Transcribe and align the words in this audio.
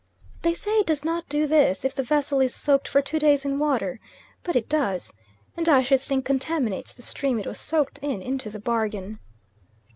They 0.41 0.55
say 0.55 0.79
it 0.79 0.87
does 0.87 1.05
not 1.05 1.29
do 1.29 1.45
this 1.45 1.85
if 1.85 1.93
the 1.93 2.01
vessel 2.01 2.39
is 2.39 2.55
soaked 2.55 2.87
for 2.87 3.03
two 3.03 3.19
days 3.19 3.45
in 3.45 3.59
water, 3.59 3.99
but 4.41 4.55
it 4.55 4.67
does, 4.67 5.13
and 5.55 5.69
I 5.69 5.83
should 5.83 6.01
think 6.01 6.25
contaminates 6.25 6.95
the 6.95 7.03
stream 7.03 7.37
it 7.37 7.45
was 7.45 7.59
soaked 7.59 7.99
in 8.01 8.19
into 8.19 8.49
the 8.49 8.57
bargain. 8.57 9.19